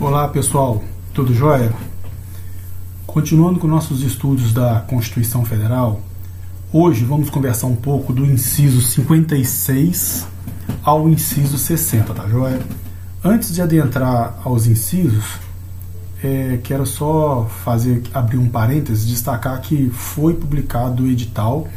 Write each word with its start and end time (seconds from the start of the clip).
Olá 0.00 0.26
pessoal, 0.26 0.82
tudo 1.14 1.32
jóia? 1.32 1.72
Continuando 3.06 3.60
com 3.60 3.68
nossos 3.68 4.02
estudos 4.02 4.52
da 4.52 4.80
Constituição 4.80 5.44
Federal, 5.44 6.00
hoje 6.72 7.04
vamos 7.04 7.30
conversar 7.30 7.68
um 7.68 7.76
pouco 7.76 8.12
do 8.12 8.24
inciso 8.24 8.80
56 8.80 10.26
ao 10.82 11.08
inciso 11.08 11.56
60, 11.56 12.12
tá 12.12 12.28
jóia? 12.28 12.60
Antes 13.22 13.54
de 13.54 13.62
adentrar 13.62 14.40
aos 14.44 14.66
incisos, 14.66 15.38
é, 16.22 16.58
quero 16.62 16.84
só 16.86 17.48
fazer 17.64 18.02
abrir 18.12 18.38
um 18.38 18.48
parênteses, 18.48 19.06
destacar 19.06 19.60
que 19.60 19.90
foi 19.90 20.34
publicado 20.34 21.04
o 21.04 21.06
edital 21.06 21.68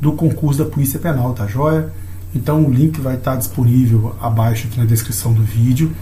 do 0.00 0.12
concurso 0.12 0.64
da 0.64 0.70
Polícia 0.70 0.98
Penal, 0.98 1.34
tá 1.34 1.46
jóia? 1.46 1.92
Então 2.34 2.64
o 2.64 2.70
link 2.70 3.00
vai 3.00 3.16
estar 3.16 3.36
disponível 3.36 4.14
abaixo 4.20 4.66
aqui 4.66 4.78
na 4.78 4.86
descrição 4.86 5.32
do 5.32 5.42
vídeo 5.42 5.94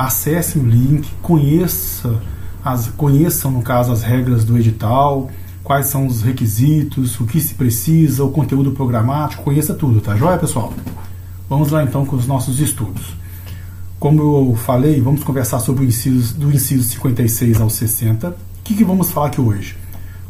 acessem 0.00 0.62
o 0.62 0.66
link, 0.66 1.10
conheça 1.20 2.20
as, 2.64 2.88
conheçam, 2.88 3.50
no 3.50 3.62
caso, 3.62 3.92
as 3.92 4.02
regras 4.02 4.44
do 4.44 4.56
edital, 4.56 5.30
quais 5.62 5.86
são 5.86 6.06
os 6.06 6.22
requisitos, 6.22 7.18
o 7.20 7.26
que 7.26 7.40
se 7.40 7.54
precisa, 7.54 8.24
o 8.24 8.30
conteúdo 8.30 8.72
programático, 8.72 9.42
conheça 9.42 9.74
tudo, 9.74 10.00
tá 10.00 10.16
joia, 10.16 10.38
pessoal? 10.38 10.72
Vamos 11.48 11.70
lá 11.70 11.82
então 11.82 12.04
com 12.06 12.16
os 12.16 12.26
nossos 12.26 12.60
estudos. 12.60 13.14
Como 14.00 14.22
eu 14.22 14.56
falei, 14.56 14.98
vamos 14.98 15.22
conversar 15.22 15.60
sobre 15.60 15.84
o 15.84 15.86
inciso, 15.86 16.34
do 16.34 16.50
inciso 16.50 16.84
56 16.84 17.60
ao 17.60 17.68
60. 17.68 18.30
O 18.30 18.34
que, 18.64 18.74
que 18.74 18.82
vamos 18.82 19.10
falar 19.10 19.26
aqui 19.26 19.42
hoje? 19.42 19.76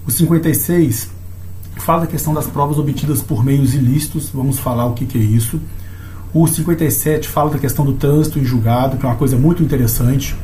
O 0.05 0.11
56 0.11 1.08
fala 1.77 2.00
da 2.00 2.08
questão 2.08 2.34
das 2.34 2.48
provas 2.48 2.78
obtidas 2.78 3.22
por 3.22 3.45
meios 3.45 3.72
ilícitos, 3.72 4.28
vamos 4.34 4.58
falar 4.58 4.86
o 4.86 4.95
que, 4.95 5.06
que 5.06 5.17
é 5.17 5.20
isso. 5.20 5.61
O 6.34 6.48
57 6.48 7.28
fala 7.28 7.50
da 7.50 7.61
questão 7.61 7.84
do 7.84 7.92
trânsito 7.92 8.41
em 8.41 8.45
julgado, 8.45 8.97
que 8.97 9.06
é 9.06 9.08
uma 9.08 9.14
coisa 9.14 9.36
muito 9.36 9.62
interessante. 9.62 10.34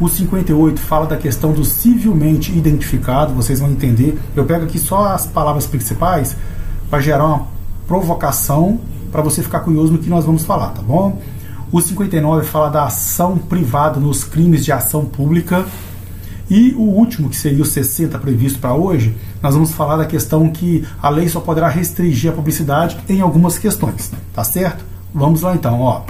O 0.00 0.08
58 0.08 0.80
fala 0.80 1.06
da 1.06 1.16
questão 1.16 1.52
do 1.52 1.64
civilmente 1.64 2.50
identificado, 2.50 3.32
vocês 3.34 3.60
vão 3.60 3.70
entender. 3.70 4.18
Eu 4.34 4.46
pego 4.46 4.64
aqui 4.64 4.80
só 4.80 5.14
as 5.14 5.28
palavras 5.28 5.64
principais 5.64 6.36
para 6.90 7.00
gerar 7.00 7.24
uma 7.24 7.46
provocação 7.86 8.80
para 9.12 9.22
você 9.22 9.44
ficar 9.44 9.60
curioso 9.60 9.92
no 9.92 9.98
que 10.00 10.10
nós 10.10 10.24
vamos 10.24 10.44
falar, 10.44 10.70
tá 10.70 10.82
bom? 10.82 11.22
O 11.74 11.80
59 11.80 12.46
fala 12.46 12.68
da 12.68 12.84
ação 12.84 13.36
privada 13.36 13.98
nos 13.98 14.22
crimes 14.22 14.64
de 14.64 14.70
ação 14.70 15.04
pública. 15.04 15.66
E 16.48 16.70
o 16.74 16.82
último, 16.82 17.28
que 17.28 17.34
seria 17.34 17.64
o 17.64 17.66
60 17.66 18.16
previsto 18.20 18.60
para 18.60 18.74
hoje, 18.74 19.12
nós 19.42 19.54
vamos 19.54 19.72
falar 19.72 19.96
da 19.96 20.06
questão 20.06 20.48
que 20.52 20.86
a 21.02 21.08
lei 21.08 21.28
só 21.28 21.40
poderá 21.40 21.66
restringir 21.66 22.30
a 22.30 22.32
publicidade 22.32 22.96
em 23.08 23.20
algumas 23.20 23.58
questões, 23.58 24.12
tá 24.32 24.44
certo? 24.44 24.84
Vamos 25.12 25.42
lá 25.42 25.52
então, 25.56 25.80
ó. 25.80 26.02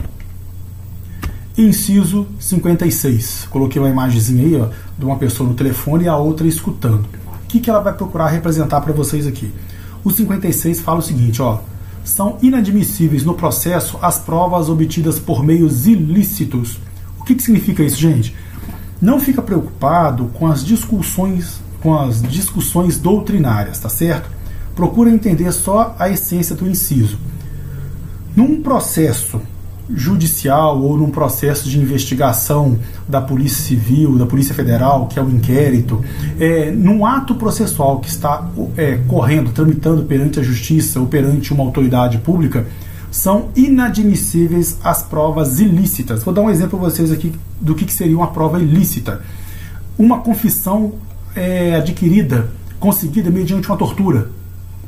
Inciso 1.56 2.26
56. 2.38 3.48
Coloquei 3.50 3.80
uma 3.80 3.88
imagenzinha 3.88 4.44
aí, 4.44 4.60
ó, 4.60 4.68
de 4.98 5.04
uma 5.06 5.16
pessoa 5.16 5.48
no 5.48 5.54
telefone 5.54 6.04
e 6.04 6.08
a 6.08 6.16
outra 6.18 6.46
escutando. 6.46 7.06
O 7.42 7.46
que, 7.48 7.58
que 7.58 7.70
ela 7.70 7.80
vai 7.80 7.94
procurar 7.94 8.28
representar 8.28 8.82
para 8.82 8.92
vocês 8.92 9.26
aqui? 9.26 9.50
O 10.04 10.10
56 10.10 10.80
fala 10.80 10.98
o 10.98 11.02
seguinte, 11.02 11.40
ó. 11.40 11.60
São 12.04 12.38
inadmissíveis 12.42 13.24
no 13.24 13.34
processo 13.34 13.98
as 14.02 14.18
provas 14.18 14.68
obtidas 14.68 15.18
por 15.18 15.42
meios 15.42 15.86
ilícitos. 15.86 16.78
O 17.18 17.24
que, 17.24 17.34
que 17.34 17.42
significa 17.42 17.82
isso, 17.82 17.96
gente? 17.96 18.36
Não 19.00 19.18
fica 19.18 19.40
preocupado 19.40 20.26
com 20.34 20.46
as 20.46 20.64
discussões, 20.64 21.60
com 21.80 21.98
as 21.98 22.22
discussões 22.22 22.98
doutrinárias, 22.98 23.78
tá 23.78 23.88
certo? 23.88 24.30
Procura 24.76 25.10
entender 25.10 25.50
só 25.52 25.96
a 25.98 26.10
essência 26.10 26.54
do 26.54 26.68
inciso. 26.68 27.18
Num 28.36 28.60
processo 28.60 29.40
judicial 29.88 30.80
ou 30.82 30.96
num 30.96 31.10
processo 31.10 31.68
de 31.68 31.78
investigação 31.78 32.78
da 33.08 33.20
Polícia 33.20 33.62
Civil, 33.62 34.16
da 34.18 34.26
Polícia 34.26 34.54
Federal, 34.54 35.06
que 35.06 35.18
é 35.18 35.22
o 35.22 35.28
inquérito, 35.28 36.02
é, 36.38 36.70
num 36.70 37.04
ato 37.04 37.34
processual 37.34 38.00
que 38.00 38.08
está 38.08 38.48
é, 38.76 38.98
correndo, 39.06 39.52
tramitando 39.52 40.04
perante 40.04 40.40
a 40.40 40.42
Justiça 40.42 41.00
ou 41.00 41.06
perante 41.06 41.52
uma 41.52 41.62
autoridade 41.62 42.18
pública, 42.18 42.66
são 43.10 43.50
inadmissíveis 43.54 44.78
as 44.82 45.02
provas 45.02 45.60
ilícitas. 45.60 46.24
Vou 46.24 46.34
dar 46.34 46.42
um 46.42 46.50
exemplo 46.50 46.78
para 46.78 46.90
vocês 46.90 47.12
aqui 47.12 47.32
do 47.60 47.74
que, 47.74 47.84
que 47.84 47.92
seria 47.92 48.16
uma 48.16 48.28
prova 48.28 48.58
ilícita. 48.58 49.20
Uma 49.96 50.18
confissão 50.18 50.94
é, 51.36 51.76
adquirida, 51.76 52.48
conseguida 52.80 53.30
mediante 53.30 53.68
uma 53.68 53.76
tortura, 53.76 54.30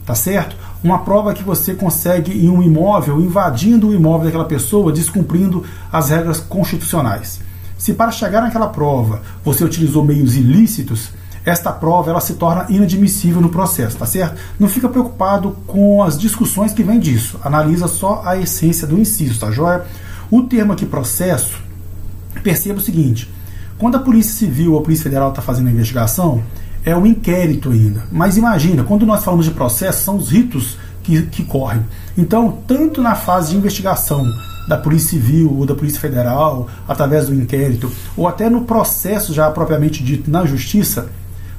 tá 0.05 0.15
certo? 0.15 0.57
Uma 0.83 0.99
prova 0.99 1.33
que 1.35 1.45
você 1.45 1.75
consegue 1.75 2.33
em 2.33 2.49
um 2.49 2.63
imóvel, 2.63 3.21
invadindo 3.21 3.89
o 3.89 3.95
imóvel 3.95 4.25
daquela 4.25 4.45
pessoa, 4.45 4.93
descumprindo 4.93 5.65
as 5.93 6.11
regras 6.11 6.41
constitucionais. 6.41 7.46
Se 7.79 7.93
para 7.93 8.11
chegar 8.11 8.41
naquela 8.41 8.69
prova 8.69 9.23
você 9.45 9.65
utilizou 9.65 10.05
meios 10.05 10.35
ilícitos, 10.35 11.11
esta 11.45 11.71
prova 11.71 12.11
ela 12.11 12.21
se 12.21 12.35
torna 12.35 12.67
inadmissível 12.69 13.41
no 13.41 13.49
processo, 13.49 13.97
tá 13.97 14.05
certo? 14.05 14.41
Não 14.59 14.69
fica 14.69 14.89
preocupado 14.89 15.57
com 15.67 16.03
as 16.03 16.19
discussões 16.19 16.73
que 16.73 16.83
vêm 16.83 16.99
disso. 16.99 17.39
Analisa 17.45 17.87
só 17.87 18.23
a 18.25 18.37
essência 18.37 18.87
do 18.87 18.99
inciso, 18.99 19.39
tá 19.39 19.51
joia? 19.53 19.85
O 20.29 20.43
termo 20.43 20.73
aqui 20.73 20.85
processo, 20.85 21.57
perceba 22.43 22.79
o 22.79 22.83
seguinte: 22.83 23.33
quando 23.79 23.97
a 23.97 24.01
Polícia 24.01 24.33
Civil 24.33 24.73
ou 24.73 24.81
a 24.81 24.83
Polícia 24.83 25.05
Federal 25.05 25.31
está 25.31 25.41
fazendo 25.41 25.69
a 25.69 25.71
investigação, 25.71 26.43
é 26.85 26.97
um 26.97 27.07
inquérito 27.07 27.71
ainda. 27.71 28.05
Mas 28.11 28.37
imagina, 28.37 28.83
quando 28.83 29.07
nós 29.07 29.23
falamos 29.23 29.45
de 29.45 29.53
processo, 29.53 30.05
são 30.05 30.17
os 30.17 30.31
ritos 30.31 30.79
que, 31.07 31.23
que 31.23 31.45
correm. 31.45 31.85
Então, 32.19 32.59
tanto 32.67 33.01
na 33.01 33.15
fase 33.15 33.53
de 33.53 33.57
investigação 33.57 34.27
da 34.69 34.77
Polícia 34.77 35.11
Civil 35.11 35.57
ou 35.57 35.65
da 35.65 35.75
Polícia 35.75 36.01
Federal, 36.01 36.69
através 36.89 37.29
do 37.29 37.35
inquérito, 37.35 37.91
ou 38.17 38.27
até 38.27 38.51
no 38.51 38.63
processo 38.63 39.33
já 39.33 39.49
propriamente 39.51 40.03
dito 40.03 40.29
na 40.29 40.45
Justiça, 40.45 41.09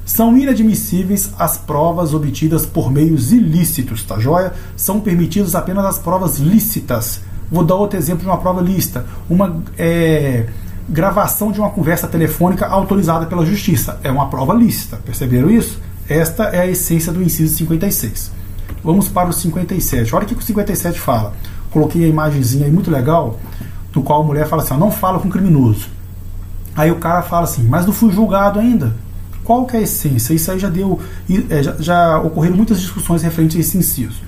são 0.04 0.36
inadmissíveis 0.36 1.30
as 1.38 1.56
provas 1.56 2.12
obtidas 2.12 2.66
por 2.66 2.90
meios 2.90 3.32
ilícitos, 3.32 4.02
tá 4.02 4.18
joia? 4.18 4.52
São 4.76 5.00
permitidas 5.00 5.54
apenas 5.54 5.84
as 5.84 5.98
provas 5.98 6.38
lícitas. 6.38 7.20
Vou 7.50 7.64
dar 7.64 7.74
outro 7.74 7.98
exemplo 7.98 8.20
de 8.20 8.26
uma 8.26 8.38
prova 8.38 8.60
lícita. 8.60 9.06
Uma. 9.28 9.62
É, 9.76 10.46
gravação 10.90 11.52
de 11.52 11.60
uma 11.60 11.68
conversa 11.68 12.08
telefônica 12.08 12.66
autorizada 12.66 13.26
pela 13.26 13.44
Justiça. 13.44 14.00
É 14.02 14.10
uma 14.10 14.30
prova 14.30 14.54
lícita, 14.54 14.98
perceberam 15.04 15.50
isso? 15.50 15.78
Esta 16.08 16.44
é 16.44 16.60
a 16.60 16.66
essência 16.66 17.12
do 17.12 17.22
inciso 17.22 17.54
56. 17.54 18.37
Vamos 18.82 19.08
para 19.08 19.28
o 19.28 19.32
57. 19.32 20.14
Olha 20.14 20.24
o 20.24 20.26
que 20.26 20.34
o 20.34 20.42
57 20.42 20.98
fala. 20.98 21.34
Coloquei 21.70 22.04
a 22.04 22.08
imagenzinha 22.08 22.66
aí 22.66 22.72
muito 22.72 22.90
legal, 22.90 23.38
do 23.92 24.02
qual 24.02 24.22
a 24.22 24.24
mulher 24.24 24.46
fala 24.46 24.62
assim: 24.62 24.76
não 24.76 24.90
fala 24.90 25.18
com 25.18 25.28
criminoso. 25.28 25.88
Aí 26.76 26.90
o 26.90 26.96
cara 26.96 27.22
fala 27.22 27.44
assim: 27.44 27.64
mas 27.64 27.86
não 27.86 27.92
fui 27.92 28.12
julgado 28.12 28.58
ainda. 28.58 28.94
Qual 29.44 29.64
que 29.66 29.76
é 29.76 29.80
a 29.80 29.82
essência? 29.82 30.34
Isso 30.34 30.50
aí 30.50 30.58
já 30.58 30.68
deu. 30.68 31.00
É, 31.50 31.62
já, 31.62 31.74
já 31.78 32.18
ocorreram 32.20 32.56
muitas 32.56 32.80
discussões 32.80 33.22
referentes 33.22 33.56
a 33.56 33.60
esse 33.60 33.78
inciso. 33.78 34.20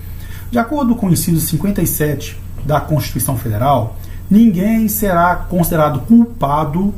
De 0.51 0.59
acordo 0.59 0.95
com 0.97 1.07
o 1.07 1.13
inciso 1.13 1.41
57 1.47 2.41
da 2.65 2.81
Constituição 2.81 3.37
Federal, 3.37 3.97
ninguém 4.31 4.89
será 4.89 5.37
considerado 5.37 6.01
culpado 6.01 6.93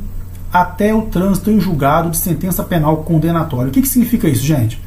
até 0.52 0.94
o 0.94 1.02
trânsito 1.02 1.50
em 1.50 1.58
julgado 1.58 2.10
de 2.10 2.16
sentença 2.16 2.62
penal 2.62 2.98
condenatória. 2.98 3.68
O 3.68 3.72
que, 3.72 3.82
que 3.82 3.88
significa 3.88 4.28
isso, 4.28 4.42
gente? 4.42 4.80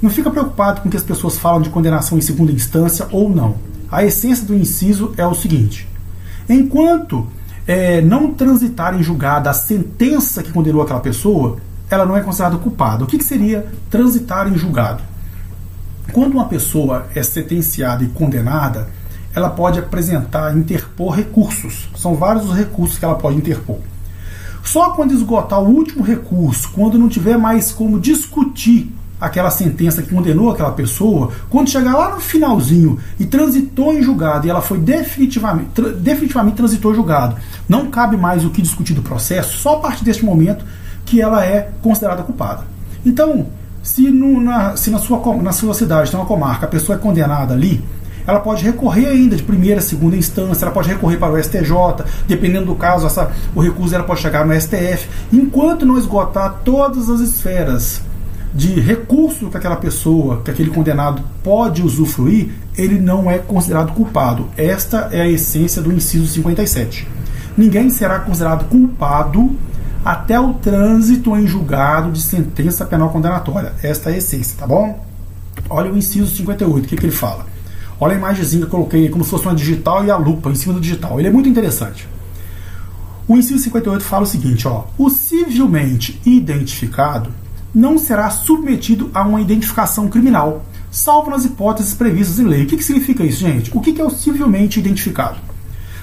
Não 0.00 0.10
fica 0.10 0.30
preocupado 0.30 0.80
com 0.80 0.88
que 0.88 0.96
as 0.96 1.02
pessoas 1.02 1.36
falam 1.36 1.60
de 1.60 1.70
condenação 1.70 2.16
em 2.16 2.20
segunda 2.20 2.52
instância 2.52 3.08
ou 3.10 3.28
não. 3.28 3.56
A 3.90 4.04
essência 4.04 4.46
do 4.46 4.54
inciso 4.54 5.12
é 5.16 5.26
o 5.26 5.34
seguinte: 5.34 5.88
enquanto 6.48 7.26
é, 7.66 8.00
não 8.00 8.32
transitar 8.32 8.98
em 8.98 9.02
julgado 9.02 9.48
a 9.48 9.52
sentença 9.52 10.42
que 10.42 10.52
condenou 10.52 10.82
aquela 10.82 11.00
pessoa, 11.00 11.58
ela 11.90 12.06
não 12.06 12.16
é 12.16 12.20
considerada 12.20 12.56
culpada. 12.58 13.04
O 13.04 13.06
que, 13.06 13.18
que 13.18 13.24
seria 13.24 13.66
transitar 13.90 14.46
em 14.46 14.56
julgado? 14.56 15.02
Quando 16.12 16.34
uma 16.34 16.46
pessoa 16.46 17.06
é 17.14 17.22
sentenciada 17.22 18.04
e 18.04 18.08
condenada, 18.08 18.88
ela 19.34 19.50
pode 19.50 19.78
apresentar, 19.78 20.56
interpor 20.56 21.14
recursos. 21.14 21.88
São 21.96 22.14
vários 22.14 22.46
os 22.46 22.56
recursos 22.56 22.98
que 22.98 23.04
ela 23.04 23.16
pode 23.16 23.36
interpor. 23.36 23.78
Só 24.62 24.90
quando 24.90 25.12
esgotar 25.12 25.60
o 25.60 25.68
último 25.68 26.02
recurso, 26.04 26.70
quando 26.72 26.98
não 26.98 27.08
tiver 27.08 27.36
mais 27.36 27.72
como 27.72 27.98
discutir 27.98 28.92
aquela 29.20 29.50
sentença 29.50 30.02
que 30.02 30.14
condenou 30.14 30.50
aquela 30.50 30.70
pessoa, 30.72 31.30
quando 31.50 31.70
chegar 31.70 31.96
lá 31.96 32.14
no 32.14 32.20
finalzinho 32.20 32.98
e 33.18 33.24
transitou 33.24 33.92
em 33.92 34.02
julgado 34.02 34.46
e 34.46 34.50
ela 34.50 34.60
foi 34.60 34.78
definitivamente, 34.78 35.70
tra 35.74 35.88
definitivamente 35.90 36.56
transitou 36.56 36.92
em 36.92 36.94
julgado, 36.94 37.36
não 37.68 37.90
cabe 37.90 38.16
mais 38.16 38.44
o 38.44 38.50
que 38.50 38.62
discutir 38.62 38.94
do 38.94 39.02
processo, 39.02 39.58
só 39.58 39.76
a 39.76 39.80
partir 39.80 40.04
deste 40.04 40.24
momento 40.24 40.64
que 41.04 41.20
ela 41.20 41.44
é 41.44 41.70
considerada 41.82 42.22
culpada. 42.22 42.64
Então, 43.04 43.46
se, 43.82 44.10
no, 44.10 44.40
na, 44.40 44.76
se 44.76 44.90
na, 44.90 44.98
sua, 44.98 45.20
na 45.36 45.52
sua 45.52 45.74
cidade 45.74 46.14
uma 46.14 46.26
comarca, 46.26 46.66
a 46.66 46.68
pessoa 46.68 46.96
é 46.96 47.00
condenada 47.00 47.54
ali, 47.54 47.82
ela 48.26 48.40
pode 48.40 48.62
recorrer 48.62 49.06
ainda 49.06 49.34
de 49.34 49.42
primeira, 49.42 49.80
segunda 49.80 50.14
instância, 50.14 50.66
ela 50.66 50.74
pode 50.74 50.86
recorrer 50.86 51.16
para 51.16 51.32
o 51.32 51.42
STJ, 51.42 52.04
dependendo 52.26 52.66
do 52.66 52.74
caso, 52.74 53.06
essa, 53.06 53.32
o 53.54 53.62
recurso 53.62 53.94
ela 53.94 54.04
pode 54.04 54.20
chegar 54.20 54.46
no 54.46 54.52
STF. 54.60 55.08
Enquanto 55.32 55.86
não 55.86 55.96
esgotar 55.96 56.60
todas 56.62 57.08
as 57.08 57.20
esferas 57.20 58.02
de 58.54 58.80
recurso 58.80 59.48
que 59.50 59.56
aquela 59.56 59.76
pessoa, 59.76 60.42
que 60.42 60.50
aquele 60.50 60.70
condenado 60.70 61.22
pode 61.42 61.82
usufruir, 61.82 62.50
ele 62.76 62.98
não 62.98 63.30
é 63.30 63.38
considerado 63.38 63.92
culpado. 63.92 64.48
Esta 64.56 65.08
é 65.12 65.20
a 65.20 65.28
essência 65.28 65.82
do 65.82 65.92
inciso 65.92 66.26
57. 66.26 67.06
Ninguém 67.56 67.90
será 67.90 68.20
considerado 68.20 68.68
culpado 68.68 69.50
até 70.04 70.38
o 70.38 70.54
trânsito 70.54 71.36
em 71.36 71.46
julgado 71.46 72.10
de 72.12 72.20
sentença 72.20 72.84
penal 72.84 73.10
condenatória. 73.10 73.72
Esta 73.82 74.10
é 74.10 74.14
a 74.14 74.16
essência, 74.18 74.56
tá 74.58 74.66
bom? 74.66 75.04
Olha 75.68 75.92
o 75.92 75.96
inciso 75.96 76.34
58, 76.34 76.84
o 76.84 76.88
que, 76.88 76.96
que 76.96 77.06
ele 77.06 77.12
fala? 77.12 77.46
Olha 78.00 78.14
a 78.14 78.18
imagenzinha 78.18 78.60
que 78.60 78.66
eu 78.66 78.70
coloquei 78.70 79.08
como 79.08 79.24
se 79.24 79.30
fosse 79.30 79.44
uma 79.44 79.54
digital 79.54 80.04
e 80.04 80.10
a 80.10 80.16
lupa 80.16 80.50
em 80.50 80.54
cima 80.54 80.72
do 80.72 80.80
digital. 80.80 81.18
Ele 81.18 81.28
é 81.28 81.32
muito 81.32 81.48
interessante. 81.48 82.08
O 83.26 83.36
inciso 83.36 83.62
58 83.64 84.04
fala 84.04 84.22
o 84.22 84.26
seguinte: 84.26 84.66
ó, 84.66 84.84
o 84.96 85.10
civilmente 85.10 86.20
identificado 86.24 87.30
não 87.78 87.96
será 87.96 88.28
submetido 88.28 89.08
a 89.14 89.22
uma 89.22 89.40
identificação 89.40 90.08
criminal, 90.08 90.64
salvo 90.90 91.30
nas 91.30 91.44
hipóteses 91.44 91.94
previstas 91.94 92.40
em 92.40 92.44
lei. 92.44 92.64
O 92.64 92.66
que, 92.66 92.76
que 92.76 92.82
significa 92.82 93.22
isso, 93.22 93.38
gente? 93.38 93.70
O 93.72 93.80
que, 93.80 93.92
que 93.92 94.00
é 94.00 94.04
o 94.04 94.10
civilmente 94.10 94.80
identificado? 94.80 95.36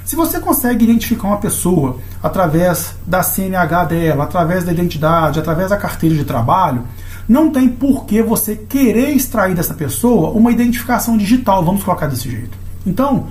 Se 0.05 0.15
você 0.15 0.39
consegue 0.39 0.85
identificar 0.85 1.27
uma 1.27 1.37
pessoa 1.37 1.97
através 2.23 2.95
da 3.05 3.21
CNH 3.21 3.85
dela, 3.85 4.23
através 4.23 4.63
da 4.63 4.71
identidade, 4.71 5.39
através 5.39 5.71
da 5.71 5.77
carteira 5.77 6.15
de 6.15 6.23
trabalho, 6.23 6.83
não 7.27 7.49
tem 7.49 7.67
por 7.67 8.05
que 8.05 8.21
você 8.21 8.55
querer 8.55 9.09
extrair 9.09 9.53
dessa 9.53 9.73
pessoa 9.73 10.29
uma 10.29 10.51
identificação 10.51 11.17
digital, 11.17 11.65
vamos 11.65 11.83
colocar 11.83 12.07
desse 12.07 12.29
jeito. 12.29 12.57
Então, 12.85 13.27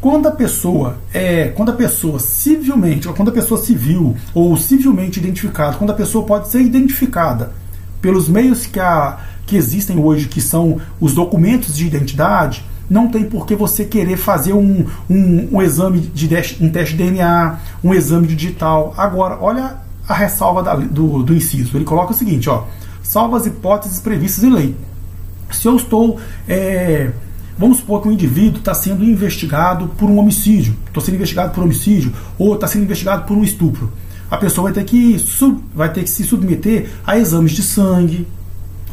quando 0.00 0.26
a 0.26 0.32
pessoa 0.32 0.98
é, 1.14 1.48
quando 1.48 1.70
a 1.70 1.74
pessoa 1.74 2.18
civilmente, 2.18 3.08
ou 3.08 3.14
quando 3.14 3.30
a 3.30 3.32
pessoa 3.32 3.58
civil 3.58 4.14
ou 4.34 4.54
civilmente 4.56 5.18
identificada, 5.18 5.76
quando 5.76 5.90
a 5.90 5.94
pessoa 5.94 6.26
pode 6.26 6.48
ser 6.48 6.60
identificada 6.60 7.52
pelos 8.00 8.28
meios 8.28 8.66
que, 8.66 8.80
a, 8.80 9.18
que 9.46 9.56
existem 9.56 9.98
hoje, 9.98 10.28
que 10.28 10.40
são 10.40 10.80
os 11.00 11.14
documentos 11.14 11.76
de 11.76 11.86
identidade, 11.86 12.64
não 12.88 13.08
tem 13.08 13.24
por 13.24 13.46
que 13.46 13.56
você 13.56 13.84
querer 13.84 14.16
fazer 14.16 14.52
um, 14.52 14.86
um, 15.10 15.48
um 15.52 15.62
exame 15.62 16.00
de 16.00 16.26
um 16.60 16.70
teste 16.70 16.96
de 16.96 17.04
DNA, 17.04 17.58
um 17.82 17.92
exame 17.92 18.26
digital. 18.28 18.94
Agora, 18.96 19.38
olha 19.40 19.78
a 20.08 20.14
ressalva 20.14 20.62
da, 20.62 20.74
do, 20.76 21.22
do 21.22 21.34
inciso. 21.34 21.76
Ele 21.76 21.84
coloca 21.84 22.12
o 22.12 22.14
seguinte, 22.14 22.48
ó 22.48 22.64
salvo 23.06 23.36
as 23.36 23.46
hipóteses 23.46 24.00
previstas 24.00 24.42
em 24.42 24.50
lei. 24.50 24.76
Se 25.50 25.66
eu 25.68 25.76
estou. 25.76 26.18
É, 26.48 27.12
vamos 27.56 27.78
supor 27.78 28.02
que 28.02 28.08
um 28.08 28.12
indivíduo 28.12 28.58
está 28.58 28.74
sendo 28.74 29.04
investigado 29.04 29.88
por 29.96 30.10
um 30.10 30.18
homicídio, 30.18 30.76
estou 30.86 31.02
sendo 31.02 31.14
investigado 31.14 31.54
por 31.54 31.62
homicídio, 31.62 32.12
ou 32.36 32.54
está 32.54 32.66
sendo 32.66 32.84
investigado 32.84 33.24
por 33.24 33.36
um 33.36 33.44
estupro. 33.44 33.90
A 34.30 34.36
pessoa 34.36 34.64
vai 34.64 34.72
ter 34.72 34.84
que, 34.84 35.18
sub, 35.18 35.62
vai 35.74 35.92
ter 35.92 36.02
que 36.02 36.10
se 36.10 36.24
submeter 36.24 36.90
a 37.06 37.16
exames 37.18 37.52
de 37.52 37.62
sangue, 37.62 38.26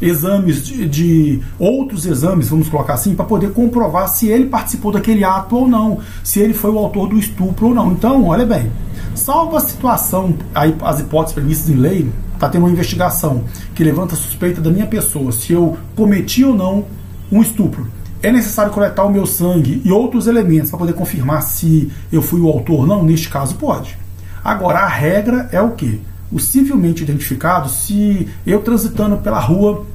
exames 0.00 0.64
de, 0.64 0.88
de, 0.88 1.40
outros 1.58 2.06
exames, 2.06 2.48
vamos 2.48 2.68
colocar 2.68 2.94
assim, 2.94 3.14
para 3.14 3.24
poder 3.24 3.52
comprovar 3.52 4.08
se 4.08 4.28
ele 4.28 4.46
participou 4.46 4.92
daquele 4.92 5.24
ato 5.24 5.56
ou 5.56 5.68
não, 5.68 5.98
se 6.22 6.40
ele 6.40 6.54
foi 6.54 6.70
o 6.70 6.78
autor 6.78 7.08
do 7.08 7.18
estupro 7.18 7.68
ou 7.68 7.74
não. 7.74 7.92
Então, 7.92 8.26
olha 8.26 8.46
bem, 8.46 8.70
salvo 9.14 9.56
a 9.56 9.60
situação, 9.60 10.34
as 10.54 11.00
hipóteses 11.00 11.34
previstas 11.34 11.70
em 11.70 11.76
lei, 11.76 12.10
está 12.34 12.48
tendo 12.48 12.62
uma 12.62 12.70
investigação 12.70 13.44
que 13.74 13.84
levanta 13.84 14.16
suspeita 14.16 14.60
da 14.60 14.70
minha 14.70 14.86
pessoa, 14.86 15.32
se 15.32 15.52
eu 15.52 15.76
cometi 15.96 16.44
ou 16.44 16.54
não 16.54 16.84
um 17.30 17.40
estupro. 17.40 17.88
É 18.22 18.32
necessário 18.32 18.72
coletar 18.72 19.04
o 19.04 19.10
meu 19.10 19.26
sangue 19.26 19.82
e 19.84 19.92
outros 19.92 20.26
elementos 20.26 20.70
para 20.70 20.78
poder 20.78 20.94
confirmar 20.94 21.42
se 21.42 21.90
eu 22.10 22.22
fui 22.22 22.40
o 22.40 22.48
autor 22.48 22.80
ou 22.80 22.86
não? 22.86 23.04
Neste 23.04 23.28
caso, 23.28 23.54
pode. 23.56 24.03
Agora, 24.44 24.80
a 24.80 24.88
regra 24.88 25.48
é 25.50 25.60
o 25.60 25.70
que? 25.70 26.02
O 26.30 26.38
civilmente 26.38 27.02
identificado, 27.02 27.70
se 27.70 28.28
eu 28.46 28.60
transitando 28.60 29.16
pela 29.16 29.38
rua 29.38 29.86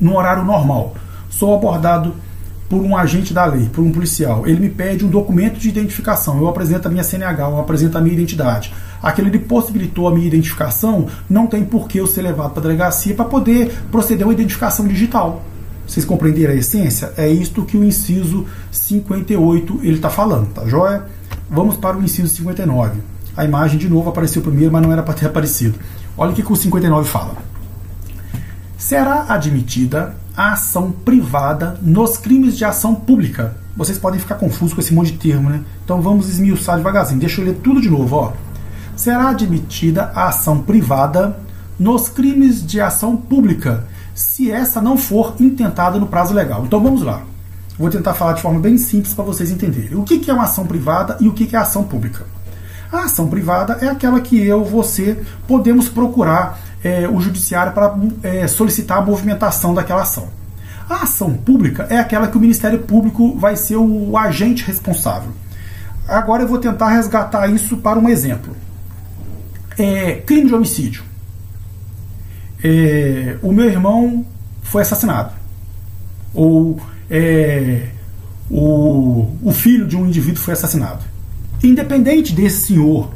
no 0.00 0.16
horário 0.16 0.44
normal, 0.44 0.94
sou 1.28 1.54
abordado 1.54 2.14
por 2.70 2.80
um 2.80 2.96
agente 2.96 3.34
da 3.34 3.44
lei, 3.44 3.68
por 3.68 3.84
um 3.84 3.92
policial, 3.92 4.46
ele 4.46 4.60
me 4.60 4.70
pede 4.70 5.04
um 5.04 5.08
documento 5.08 5.58
de 5.58 5.68
identificação, 5.68 6.38
eu 6.38 6.48
apresento 6.48 6.88
a 6.88 6.90
minha 6.90 7.04
CNH, 7.04 7.42
eu 7.42 7.60
apresento 7.60 7.96
a 7.96 8.00
minha 8.00 8.14
identidade. 8.14 8.72
Aquilo 9.02 9.28
ele 9.28 9.38
possibilitou 9.38 10.08
a 10.08 10.10
minha 10.14 10.26
identificação, 10.26 11.06
não 11.28 11.46
tem 11.46 11.64
por 11.64 11.86
que 11.86 11.98
eu 11.98 12.06
ser 12.06 12.22
levado 12.22 12.52
para 12.52 12.60
a 12.60 12.62
delegacia 12.62 13.14
para 13.14 13.26
poder 13.26 13.72
proceder 13.92 14.24
a 14.24 14.28
uma 14.28 14.34
identificação 14.34 14.88
digital. 14.88 15.42
Vocês 15.86 16.04
compreenderam 16.04 16.54
a 16.54 16.56
essência? 16.56 17.12
É 17.16 17.28
isto 17.28 17.62
que 17.64 17.76
o 17.76 17.84
inciso 17.84 18.46
58 18.72 19.80
ele 19.82 19.96
está 19.96 20.10
falando, 20.10 20.48
tá 20.52 20.66
joia? 20.66 21.04
Vamos 21.48 21.76
para 21.76 21.96
o 21.96 22.02
inciso 22.02 22.28
59. 22.34 23.15
A 23.36 23.44
imagem 23.44 23.78
de 23.78 23.88
novo 23.88 24.08
apareceu 24.08 24.40
primeiro, 24.40 24.72
mas 24.72 24.82
não 24.82 24.92
era 24.92 25.02
para 25.02 25.14
ter 25.14 25.26
aparecido. 25.26 25.78
Olha 26.16 26.32
o 26.32 26.34
que, 26.34 26.42
o 26.42 26.56
59 26.56 27.08
fala. 27.08 27.34
Será 28.78 29.26
admitida 29.28 30.16
a 30.36 30.52
ação 30.52 30.90
privada 30.90 31.78
nos 31.82 32.16
crimes 32.16 32.56
de 32.56 32.64
ação 32.64 32.94
pública. 32.94 33.56
Vocês 33.76 33.98
podem 33.98 34.18
ficar 34.18 34.36
confusos 34.36 34.72
com 34.72 34.80
esse 34.80 34.94
monte 34.94 35.12
de 35.12 35.18
termo, 35.18 35.50
né? 35.50 35.62
Então 35.84 36.00
vamos 36.00 36.28
esmiuçar 36.28 36.76
devagarzinho. 36.76 37.20
Deixa 37.20 37.40
eu 37.40 37.44
ler 37.44 37.56
tudo 37.62 37.80
de 37.80 37.90
novo, 37.90 38.16
ó. 38.16 38.32
Será 38.96 39.28
admitida 39.28 40.10
a 40.14 40.28
ação 40.28 40.62
privada 40.62 41.38
nos 41.78 42.08
crimes 42.08 42.66
de 42.66 42.80
ação 42.80 43.16
pública, 43.16 43.84
se 44.14 44.50
essa 44.50 44.80
não 44.80 44.96
for 44.96 45.34
intentada 45.38 45.98
no 45.98 46.06
prazo 46.06 46.32
legal. 46.32 46.64
Então 46.64 46.82
vamos 46.82 47.02
lá. 47.02 47.22
Vou 47.78 47.90
tentar 47.90 48.14
falar 48.14 48.32
de 48.32 48.40
forma 48.40 48.58
bem 48.58 48.78
simples 48.78 49.12
para 49.12 49.24
vocês 49.24 49.50
entenderem. 49.50 49.94
O 49.94 50.04
que 50.04 50.30
é 50.30 50.32
uma 50.32 50.44
ação 50.44 50.66
privada 50.66 51.18
e 51.20 51.28
o 51.28 51.34
que 51.34 51.54
é 51.54 51.58
ação 51.58 51.84
pública? 51.84 52.24
A 52.92 53.04
ação 53.04 53.28
privada 53.28 53.78
é 53.80 53.88
aquela 53.88 54.20
que 54.20 54.38
eu, 54.46 54.64
você, 54.64 55.20
podemos 55.46 55.88
procurar 55.88 56.60
é, 56.82 57.08
o 57.08 57.20
judiciário 57.20 57.72
para 57.72 57.96
é, 58.22 58.46
solicitar 58.46 58.98
a 58.98 59.00
movimentação 59.00 59.74
daquela 59.74 60.02
ação. 60.02 60.28
A 60.88 61.02
ação 61.02 61.34
pública 61.34 61.86
é 61.90 61.98
aquela 61.98 62.28
que 62.28 62.36
o 62.36 62.40
Ministério 62.40 62.78
Público 62.78 63.36
vai 63.36 63.56
ser 63.56 63.76
o 63.76 64.16
agente 64.16 64.64
responsável. 64.64 65.30
Agora 66.06 66.44
eu 66.44 66.48
vou 66.48 66.58
tentar 66.58 66.90
resgatar 66.90 67.48
isso 67.48 67.78
para 67.78 67.98
um 67.98 68.08
exemplo. 68.08 68.56
É, 69.76 70.14
crime 70.24 70.46
de 70.46 70.54
homicídio. 70.54 71.02
É, 72.62 73.36
o 73.42 73.50
meu 73.52 73.66
irmão 73.66 74.24
foi 74.62 74.82
assassinado. 74.82 75.32
Ou 76.32 76.80
é, 77.10 77.88
o, 78.48 79.36
o 79.42 79.52
filho 79.52 79.86
de 79.86 79.96
um 79.96 80.06
indivíduo 80.06 80.40
foi 80.40 80.54
assassinado. 80.54 81.04
Independente 81.66 82.32
desse 82.32 82.68
senhor 82.68 83.10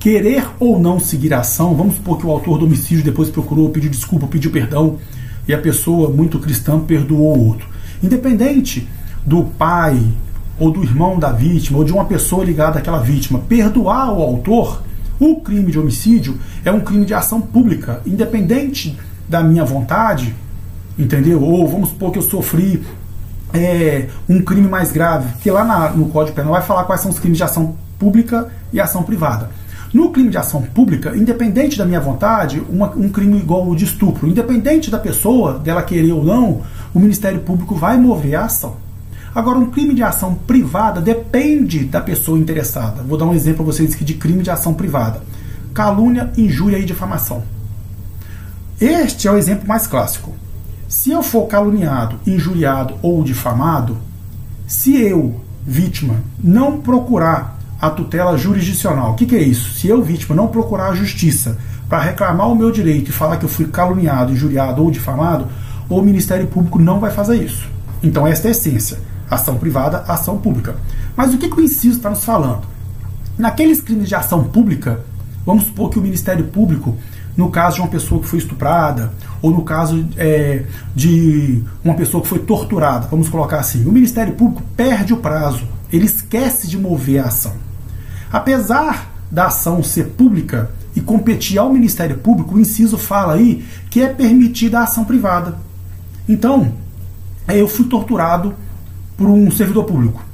querer 0.00 0.44
ou 0.58 0.80
não 0.80 0.98
seguir 0.98 1.32
a 1.32 1.38
ação, 1.38 1.76
vamos 1.76 1.94
supor 1.94 2.18
que 2.18 2.26
o 2.26 2.30
autor 2.32 2.58
do 2.58 2.64
homicídio 2.64 3.04
depois 3.04 3.30
procurou, 3.30 3.70
pediu 3.70 3.88
desculpa, 3.88 4.26
pediu 4.26 4.50
perdão, 4.50 4.98
e 5.46 5.54
a 5.54 5.58
pessoa 5.58 6.10
muito 6.10 6.40
cristã 6.40 6.80
perdoou 6.80 7.38
o 7.38 7.46
outro. 7.46 7.68
Independente 8.02 8.88
do 9.24 9.44
pai 9.44 9.96
ou 10.58 10.72
do 10.72 10.82
irmão 10.82 11.20
da 11.20 11.30
vítima 11.30 11.78
ou 11.78 11.84
de 11.84 11.92
uma 11.92 12.04
pessoa 12.04 12.44
ligada 12.44 12.80
àquela 12.80 12.98
vítima 12.98 13.38
perdoar 13.38 14.12
o 14.12 14.22
autor, 14.22 14.82
o 15.20 15.36
crime 15.36 15.70
de 15.70 15.78
homicídio 15.78 16.36
é 16.64 16.72
um 16.72 16.80
crime 16.80 17.06
de 17.06 17.14
ação 17.14 17.40
pública, 17.40 18.02
independente 18.04 18.98
da 19.28 19.40
minha 19.40 19.64
vontade, 19.64 20.34
entendeu? 20.98 21.40
Ou 21.40 21.68
vamos 21.68 21.90
supor 21.90 22.10
que 22.10 22.18
eu 22.18 22.22
sofri 22.22 22.82
é, 23.52 24.08
um 24.28 24.42
crime 24.42 24.68
mais 24.68 24.92
grave, 24.92 25.32
que 25.40 25.50
lá 25.50 25.64
na, 25.64 25.90
no 25.90 26.08
Código 26.08 26.36
Penal 26.36 26.52
vai 26.52 26.62
falar 26.62 26.84
quais 26.84 27.00
são 27.00 27.10
os 27.10 27.18
crimes 27.18 27.38
de 27.38 27.44
ação 27.44 27.76
pública 27.98 28.48
e 28.72 28.80
ação 28.80 29.02
privada. 29.02 29.50
No 29.92 30.10
crime 30.10 30.28
de 30.28 30.36
ação 30.36 30.62
pública, 30.62 31.16
independente 31.16 31.78
da 31.78 31.86
minha 31.86 32.00
vontade, 32.00 32.62
uma, 32.68 32.90
um 32.90 33.08
crime 33.08 33.38
igual 33.38 33.66
o 33.66 33.74
de 33.74 33.84
estupro, 33.84 34.28
independente 34.28 34.90
da 34.90 34.98
pessoa, 34.98 35.58
dela 35.58 35.82
querer 35.82 36.12
ou 36.12 36.22
não, 36.22 36.60
o 36.92 37.00
Ministério 37.00 37.40
Público 37.40 37.74
vai 37.74 37.96
mover 37.96 38.34
a 38.34 38.44
ação. 38.44 38.76
Agora, 39.34 39.58
um 39.58 39.70
crime 39.70 39.94
de 39.94 40.02
ação 40.02 40.34
privada 40.34 41.00
depende 41.00 41.84
da 41.84 42.00
pessoa 42.00 42.38
interessada. 42.38 43.02
Vou 43.02 43.16
dar 43.16 43.24
um 43.24 43.34
exemplo 43.34 43.64
para 43.64 43.72
vocês 43.72 43.96
de 43.98 44.14
crime 44.14 44.42
de 44.42 44.50
ação 44.50 44.74
privada: 44.74 45.22
calúnia, 45.72 46.30
injúria 46.36 46.78
e 46.78 46.84
difamação. 46.84 47.42
Este 48.80 49.26
é 49.26 49.30
o 49.30 49.36
exemplo 49.36 49.66
mais 49.66 49.86
clássico. 49.86 50.34
Se 50.88 51.10
eu 51.10 51.22
for 51.22 51.46
caluniado, 51.46 52.18
injuriado 52.26 52.94
ou 53.02 53.22
difamado, 53.22 53.98
se 54.66 54.96
eu, 54.96 55.38
vítima, 55.66 56.16
não 56.42 56.80
procurar 56.80 57.58
a 57.78 57.90
tutela 57.90 58.38
jurisdicional. 58.38 59.12
O 59.12 59.14
que, 59.14 59.26
que 59.26 59.36
é 59.36 59.42
isso? 59.42 59.78
Se 59.78 59.86
eu, 59.86 60.02
vítima, 60.02 60.34
não 60.34 60.48
procurar 60.48 60.88
a 60.88 60.94
justiça 60.94 61.58
para 61.88 62.00
reclamar 62.00 62.48
o 62.48 62.56
meu 62.56 62.72
direito 62.72 63.10
e 63.10 63.12
falar 63.12 63.36
que 63.36 63.44
eu 63.44 63.48
fui 63.50 63.66
caluniado, 63.66 64.32
injuriado 64.32 64.82
ou 64.82 64.90
difamado, 64.90 65.46
o 65.90 66.00
Ministério 66.00 66.46
Público 66.46 66.78
não 66.78 66.98
vai 66.98 67.10
fazer 67.10 67.36
isso. 67.36 67.68
Então, 68.02 68.26
esta 68.26 68.48
é 68.48 68.50
a 68.50 68.52
essência: 68.52 68.98
ação 69.30 69.56
privada, 69.56 70.04
ação 70.08 70.38
pública. 70.38 70.74
Mas 71.14 71.34
o 71.34 71.38
que, 71.38 71.48
que 71.48 71.60
o 71.60 71.62
inciso 71.62 71.98
está 71.98 72.08
nos 72.08 72.24
falando? 72.24 72.62
Naqueles 73.36 73.82
crimes 73.82 74.08
de 74.08 74.14
ação 74.14 74.44
pública, 74.44 75.00
vamos 75.44 75.64
supor 75.64 75.90
que 75.90 75.98
o 75.98 76.02
Ministério 76.02 76.46
Público 76.46 76.96
no 77.38 77.50
caso 77.50 77.76
de 77.76 77.82
uma 77.82 77.88
pessoa 77.88 78.20
que 78.20 78.26
foi 78.26 78.40
estuprada, 78.40 79.12
ou 79.40 79.52
no 79.52 79.62
caso 79.62 80.04
é, 80.16 80.64
de 80.92 81.62
uma 81.84 81.94
pessoa 81.94 82.20
que 82.20 82.28
foi 82.28 82.40
torturada, 82.40 83.06
vamos 83.08 83.28
colocar 83.28 83.60
assim, 83.60 83.86
o 83.86 83.92
Ministério 83.92 84.34
Público 84.34 84.60
perde 84.76 85.14
o 85.14 85.18
prazo, 85.18 85.64
ele 85.92 86.04
esquece 86.04 86.66
de 86.66 86.76
mover 86.76 87.20
a 87.20 87.26
ação. 87.26 87.54
Apesar 88.32 89.12
da 89.30 89.46
ação 89.46 89.84
ser 89.84 90.08
pública 90.08 90.72
e 90.96 91.00
competir 91.00 91.58
ao 91.58 91.72
Ministério 91.72 92.18
Público, 92.18 92.56
o 92.56 92.60
inciso 92.60 92.98
fala 92.98 93.34
aí 93.34 93.64
que 93.88 94.02
é 94.02 94.08
permitida 94.08 94.80
a 94.80 94.82
ação 94.82 95.04
privada. 95.04 95.54
Então, 96.28 96.72
eu 97.46 97.68
fui 97.68 97.86
torturado 97.86 98.52
por 99.16 99.28
um 99.28 99.48
servidor 99.52 99.84
público. 99.84 100.24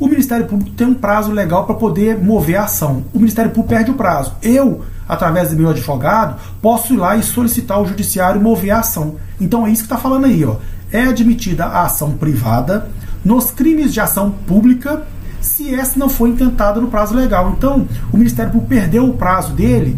O 0.00 0.08
Ministério 0.08 0.46
Público 0.46 0.72
tem 0.72 0.88
um 0.88 0.94
prazo 0.94 1.30
legal 1.30 1.66
para 1.66 1.76
poder 1.76 2.18
mover 2.18 2.56
a 2.56 2.64
ação. 2.64 3.04
O 3.14 3.18
Ministério 3.18 3.52
Público 3.52 3.68
perde 3.68 3.92
o 3.92 3.94
prazo. 3.94 4.34
Eu, 4.42 4.84
através 5.08 5.50
do 5.50 5.56
meu 5.56 5.70
advogado, 5.70 6.36
posso 6.60 6.94
ir 6.94 6.96
lá 6.96 7.16
e 7.16 7.22
solicitar 7.22 7.76
ao 7.76 7.86
judiciário 7.86 8.40
mover 8.40 8.70
a 8.70 8.80
ação. 8.80 9.16
Então 9.40 9.66
é 9.66 9.70
isso 9.70 9.82
que 9.82 9.86
está 9.86 9.98
falando 9.98 10.26
aí. 10.26 10.44
Ó. 10.44 10.56
É 10.92 11.02
admitida 11.02 11.66
a 11.66 11.82
ação 11.82 12.12
privada 12.12 12.88
nos 13.24 13.50
crimes 13.50 13.92
de 13.92 14.00
ação 14.00 14.30
pública 14.30 15.02
se 15.40 15.74
essa 15.74 15.98
não 15.98 16.08
foi 16.08 16.30
intentada 16.30 16.80
no 16.80 16.88
prazo 16.88 17.14
legal. 17.14 17.54
Então, 17.56 17.86
o 18.12 18.16
Ministério 18.16 18.52
Público 18.52 18.68
perdeu 18.68 19.08
o 19.08 19.14
prazo 19.14 19.52
dele. 19.52 19.96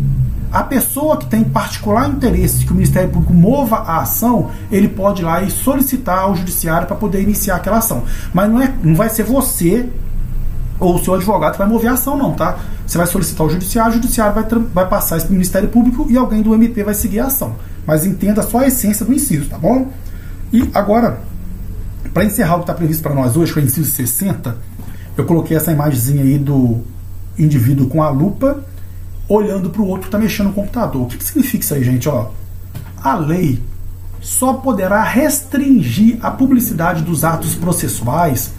A 0.50 0.62
pessoa 0.62 1.18
que 1.18 1.26
tem 1.26 1.44
particular 1.44 2.08
interesse 2.08 2.64
que 2.64 2.72
o 2.72 2.74
Ministério 2.74 3.10
Público 3.10 3.34
mova 3.34 3.76
a 3.76 3.98
ação, 3.98 4.50
ele 4.70 4.88
pode 4.88 5.20
ir 5.20 5.24
lá 5.24 5.42
e 5.42 5.50
solicitar 5.50 6.20
ao 6.20 6.34
judiciário 6.34 6.86
para 6.86 6.96
poder 6.96 7.22
iniciar 7.22 7.56
aquela 7.56 7.78
ação. 7.78 8.04
Mas 8.32 8.50
não, 8.50 8.60
é, 8.60 8.72
não 8.82 8.94
vai 8.94 9.10
ser 9.10 9.24
você 9.24 9.88
ou 10.80 10.94
o 10.94 11.04
seu 11.04 11.14
advogado 11.14 11.56
vai 11.56 11.66
mover 11.66 11.90
a 11.90 11.94
ação, 11.94 12.16
não, 12.16 12.34
tá? 12.34 12.58
Você 12.86 12.96
vai 12.96 13.06
solicitar 13.06 13.42
ao 13.42 13.50
judiciário, 13.50 13.92
o 13.92 13.94
judiciário 13.94 14.34
vai, 14.34 14.44
vai 14.72 14.88
passar 14.88 15.16
isso 15.16 15.26
para 15.26 15.32
o 15.32 15.34
Ministério 15.34 15.68
Público 15.68 16.06
e 16.08 16.16
alguém 16.16 16.42
do 16.42 16.54
MP 16.54 16.84
vai 16.84 16.94
seguir 16.94 17.20
a 17.20 17.26
ação. 17.26 17.56
Mas 17.86 18.06
entenda 18.06 18.42
só 18.42 18.60
a 18.60 18.66
essência 18.66 19.04
do 19.04 19.12
inciso, 19.12 19.48
tá 19.48 19.58
bom? 19.58 19.90
E 20.52 20.68
agora, 20.72 21.20
para 22.14 22.24
encerrar 22.24 22.54
o 22.54 22.58
que 22.58 22.64
está 22.64 22.74
previsto 22.74 23.02
para 23.02 23.14
nós 23.14 23.36
hoje, 23.36 23.52
que 23.52 23.58
é 23.58 23.62
o 23.62 23.64
inciso 23.64 23.90
60, 23.90 24.56
eu 25.16 25.24
coloquei 25.24 25.56
essa 25.56 25.72
imagenzinha 25.72 26.22
aí 26.22 26.38
do 26.38 26.82
indivíduo 27.38 27.88
com 27.88 28.02
a 28.02 28.08
lupa 28.08 28.64
olhando 29.28 29.70
para 29.70 29.82
o 29.82 29.86
outro 29.86 30.02
que 30.02 30.08
está 30.08 30.18
mexendo 30.18 30.46
no 30.46 30.52
computador. 30.52 31.02
O 31.02 31.06
que, 31.06 31.18
que 31.18 31.24
significa 31.24 31.64
isso 31.64 31.74
aí, 31.74 31.84
gente? 31.84 32.08
Ó, 32.08 32.30
a 33.02 33.14
lei 33.16 33.60
só 34.20 34.54
poderá 34.54 35.02
restringir 35.02 36.18
a 36.22 36.30
publicidade 36.30 37.02
dos 37.02 37.24
atos 37.24 37.54
processuais 37.54 38.52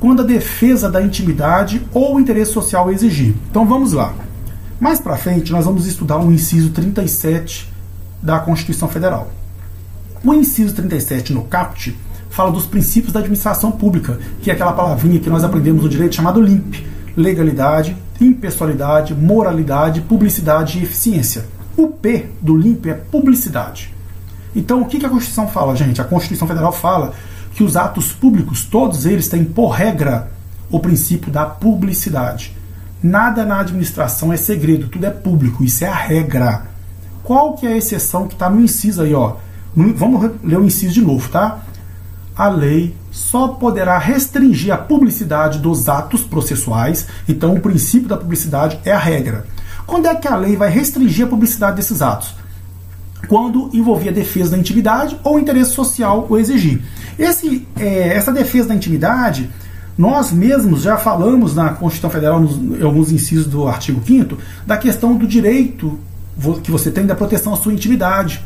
quando 0.00 0.22
a 0.22 0.24
defesa 0.24 0.90
da 0.90 1.02
intimidade 1.02 1.86
ou 1.92 2.16
o 2.16 2.20
interesse 2.20 2.52
social 2.52 2.90
exigir. 2.90 3.34
Então 3.50 3.66
vamos 3.66 3.92
lá. 3.92 4.14
Mais 4.80 4.98
para 4.98 5.18
frente, 5.18 5.52
nós 5.52 5.66
vamos 5.66 5.86
estudar 5.86 6.18
o 6.18 6.32
inciso 6.32 6.70
37 6.70 7.70
da 8.22 8.40
Constituição 8.40 8.88
Federal. 8.88 9.30
O 10.24 10.32
inciso 10.32 10.74
37 10.74 11.34
no 11.34 11.44
CAPT 11.44 11.96
fala 12.30 12.50
dos 12.50 12.64
princípios 12.64 13.12
da 13.12 13.20
administração 13.20 13.70
pública, 13.70 14.18
que 14.40 14.50
é 14.50 14.54
aquela 14.54 14.72
palavrinha 14.72 15.20
que 15.20 15.28
nós 15.28 15.44
aprendemos 15.44 15.82
no 15.82 15.88
direito 15.88 16.14
chamado 16.14 16.40
LIMP: 16.40 16.82
legalidade, 17.14 17.94
impessoalidade, 18.18 19.14
moralidade, 19.14 20.00
publicidade 20.00 20.78
e 20.78 20.82
eficiência. 20.82 21.44
O 21.76 21.88
P 21.88 22.26
do 22.40 22.56
LIMP 22.56 22.86
é 22.86 22.94
publicidade. 22.94 23.94
Então, 24.54 24.80
o 24.80 24.86
que 24.86 25.04
a 25.04 25.08
Constituição 25.08 25.46
fala, 25.46 25.76
gente? 25.76 26.00
A 26.00 26.04
Constituição 26.04 26.48
Federal 26.48 26.72
fala 26.72 27.12
que 27.60 27.64
os 27.64 27.76
atos 27.76 28.10
públicos, 28.10 28.64
todos 28.64 29.04
eles 29.04 29.28
têm 29.28 29.44
por 29.44 29.68
regra 29.68 30.32
o 30.70 30.80
princípio 30.80 31.30
da 31.30 31.44
publicidade. 31.44 32.56
Nada 33.02 33.44
na 33.44 33.60
administração 33.60 34.32
é 34.32 34.38
segredo, 34.38 34.88
tudo 34.88 35.04
é 35.04 35.10
público, 35.10 35.62
isso 35.62 35.84
é 35.84 35.88
a 35.88 35.94
regra. 35.94 36.62
Qual 37.22 37.52
que 37.52 37.66
é 37.66 37.74
a 37.74 37.76
exceção 37.76 38.26
que 38.26 38.32
está 38.32 38.48
no 38.48 38.62
inciso 38.62 39.02
aí, 39.02 39.12
ó? 39.12 39.36
Vamos 39.76 40.30
ler 40.42 40.58
o 40.58 40.64
inciso 40.64 40.94
de 40.94 41.02
novo, 41.02 41.28
tá? 41.28 41.60
a 42.34 42.48
lei 42.48 42.96
só 43.10 43.48
poderá 43.48 43.98
restringir 43.98 44.72
a 44.72 44.78
publicidade 44.78 45.58
dos 45.58 45.86
atos 45.86 46.22
processuais, 46.22 47.06
então 47.28 47.52
o 47.52 47.60
princípio 47.60 48.08
da 48.08 48.16
publicidade 48.16 48.80
é 48.86 48.92
a 48.92 48.98
regra. 48.98 49.44
Quando 49.86 50.06
é 50.06 50.14
que 50.14 50.26
a 50.26 50.36
lei 50.36 50.56
vai 50.56 50.70
restringir 50.70 51.26
a 51.26 51.28
publicidade 51.28 51.76
desses 51.76 52.00
atos? 52.00 52.39
Quando 53.28 53.70
envolver 53.72 54.08
a 54.08 54.12
defesa 54.12 54.50
da 54.50 54.58
intimidade 54.58 55.16
ou 55.22 55.38
interesse 55.38 55.72
social 55.72 56.26
o 56.28 56.38
exigir. 56.38 56.80
Esse, 57.18 57.66
é, 57.78 58.16
essa 58.16 58.32
defesa 58.32 58.68
da 58.68 58.74
intimidade, 58.74 59.50
nós 59.96 60.32
mesmos 60.32 60.82
já 60.82 60.96
falamos 60.96 61.54
na 61.54 61.70
Constituição 61.70 62.10
Federal, 62.10 62.40
nos, 62.40 62.56
em 62.56 62.82
alguns 62.82 63.12
incisos 63.12 63.46
do 63.46 63.68
artigo 63.68 64.00
5 64.04 64.38
da 64.66 64.76
questão 64.76 65.14
do 65.14 65.26
direito 65.26 65.98
que 66.62 66.70
você 66.70 66.90
tem 66.90 67.04
da 67.04 67.14
proteção 67.14 67.52
à 67.52 67.56
sua 67.56 67.72
intimidade. 67.72 68.42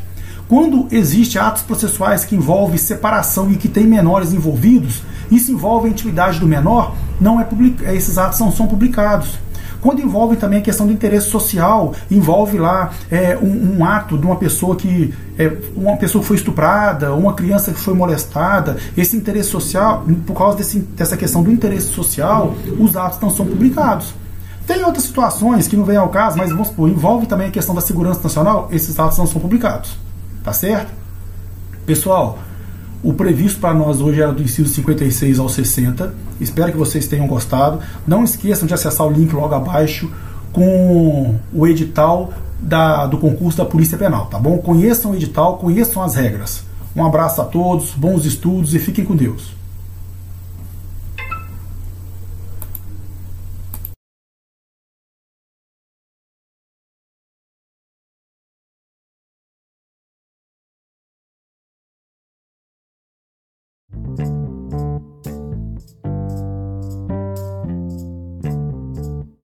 Quando 0.47 0.87
existe 0.91 1.39
atos 1.39 1.63
processuais 1.63 2.23
que 2.23 2.35
envolvem 2.35 2.77
separação 2.77 3.51
e 3.51 3.55
que 3.55 3.67
tem 3.67 3.87
menores 3.87 4.33
envolvidos, 4.33 5.01
isso 5.31 5.51
envolve 5.51 5.87
a 5.87 5.91
intimidade 5.91 6.39
do 6.39 6.45
menor, 6.45 6.95
não 7.19 7.39
é 7.39 7.43
public... 7.43 7.83
esses 7.85 8.17
atos 8.17 8.39
não 8.39 8.51
são 8.51 8.67
publicados. 8.67 9.39
Quando 9.85 10.01
envolve 10.01 10.35
também 10.35 10.57
a 10.57 10.61
questão 10.63 10.87
do 10.87 10.91
interesse 10.91 11.29
social, 11.29 11.93
envolve 12.09 12.57
lá 12.57 12.89
é, 13.11 13.37
um, 13.37 13.77
um, 13.77 13.85
ato 13.85 14.17
de 14.17 14.25
uma 14.25 14.35
pessoa 14.35 14.75
que 14.75 15.13
é, 15.37 15.55
uma 15.75 15.95
pessoa 15.95 16.23
que 16.23 16.27
foi 16.27 16.37
estuprada, 16.37 17.13
uma 17.13 17.35
criança 17.35 17.71
que 17.71 17.79
foi 17.79 17.93
molestada, 17.93 18.77
esse 18.97 19.15
interesse 19.15 19.49
social, 19.49 20.03
por 20.25 20.35
causa 20.35 20.57
desse, 20.57 20.79
dessa 20.79 21.15
questão 21.15 21.43
do 21.43 21.51
interesse 21.51 21.89
social, 21.89 22.55
os 22.79 22.97
atos 22.97 23.19
não 23.19 23.29
são 23.29 23.45
publicados. 23.45 24.15
Tem 24.65 24.83
outras 24.83 25.03
situações 25.03 25.67
que 25.67 25.77
não 25.77 25.85
vem 25.85 25.97
ao 25.97 26.09
caso, 26.09 26.35
mas 26.35 26.49
vamos 26.49 26.69
supor, 26.69 26.89
envolve 26.89 27.27
também 27.27 27.49
a 27.49 27.51
questão 27.51 27.75
da 27.75 27.81
segurança 27.81 28.21
nacional, 28.23 28.67
esses 28.71 28.97
atos 28.97 29.19
não 29.19 29.27
são 29.27 29.39
publicados. 29.39 29.95
Tá 30.43 30.51
certo? 30.51 30.91
Pessoal, 31.85 32.39
o 33.05 33.13
previsto 33.13 33.59
para 33.59 33.71
nós 33.71 34.01
hoje 34.01 34.19
era 34.19 34.31
do 34.31 34.41
inciso 34.41 34.67
56 34.73 35.37
ao 35.37 35.47
60. 35.47 36.11
Espero 36.41 36.71
que 36.71 36.77
vocês 36.77 37.05
tenham 37.07 37.27
gostado. 37.27 37.79
Não 38.07 38.23
esqueçam 38.23 38.67
de 38.67 38.73
acessar 38.73 39.05
o 39.05 39.11
link 39.11 39.31
logo 39.31 39.53
abaixo 39.53 40.11
com 40.51 41.35
o 41.53 41.67
edital 41.67 42.33
da, 42.59 43.05
do 43.05 43.19
concurso 43.19 43.59
da 43.59 43.65
Polícia 43.65 43.95
Penal, 43.95 44.25
tá 44.25 44.39
bom? 44.39 44.57
Conheçam 44.57 45.11
o 45.11 45.15
edital, 45.15 45.57
conheçam 45.57 46.01
as 46.01 46.15
regras. 46.15 46.63
Um 46.95 47.05
abraço 47.05 47.41
a 47.43 47.45
todos, 47.45 47.91
bons 47.91 48.25
estudos 48.25 48.73
e 48.73 48.79
fiquem 48.79 49.05
com 49.05 49.15
Deus. 49.15 49.53